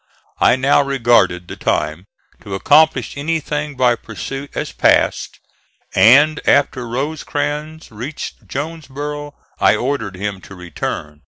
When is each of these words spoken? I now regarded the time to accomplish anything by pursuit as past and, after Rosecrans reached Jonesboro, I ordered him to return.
I 0.39 0.55
now 0.55 0.81
regarded 0.81 1.47
the 1.47 1.55
time 1.55 2.07
to 2.41 2.55
accomplish 2.55 3.15
anything 3.15 3.75
by 3.77 3.93
pursuit 3.93 4.49
as 4.57 4.71
past 4.71 5.39
and, 5.93 6.39
after 6.49 6.87
Rosecrans 6.87 7.91
reached 7.91 8.47
Jonesboro, 8.47 9.35
I 9.59 9.75
ordered 9.75 10.15
him 10.15 10.41
to 10.41 10.55
return. 10.55 11.19